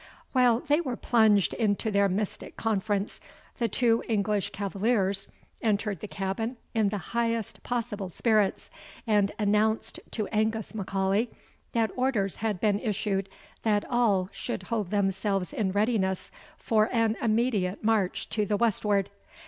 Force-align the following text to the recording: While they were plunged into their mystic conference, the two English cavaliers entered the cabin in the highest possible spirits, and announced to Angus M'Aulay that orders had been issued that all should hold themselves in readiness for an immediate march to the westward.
While 0.31 0.61
they 0.61 0.81
were 0.81 0.95
plunged 0.95 1.53
into 1.53 1.91
their 1.91 2.09
mystic 2.09 2.57
conference, 2.57 3.21
the 3.59 3.67
two 3.67 4.03
English 4.07 4.49
cavaliers 4.49 5.27
entered 5.61 5.99
the 5.99 6.07
cabin 6.07 6.57
in 6.73 6.89
the 6.89 6.97
highest 7.13 7.61
possible 7.61 8.09
spirits, 8.09 8.71
and 9.05 9.31
announced 9.37 9.99
to 10.09 10.25
Angus 10.29 10.73
M'Aulay 10.73 11.27
that 11.73 11.91
orders 11.95 12.37
had 12.37 12.59
been 12.59 12.79
issued 12.79 13.29
that 13.61 13.85
all 13.91 14.27
should 14.31 14.63
hold 14.63 14.89
themselves 14.89 15.53
in 15.53 15.71
readiness 15.71 16.31
for 16.57 16.89
an 16.91 17.15
immediate 17.21 17.83
march 17.83 18.27
to 18.29 18.43
the 18.43 18.57
westward. 18.57 19.11